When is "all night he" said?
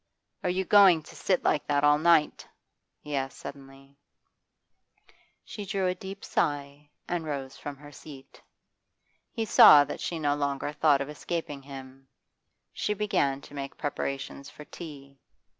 1.83-3.15